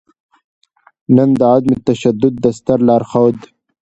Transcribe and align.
نــن 1.15 1.29
د 1.39 1.41
عـدم 1.53 1.73
تـشدود 1.87 2.35
د 2.43 2.45
ســتــر 2.55 2.79
لارښــود 2.87 3.37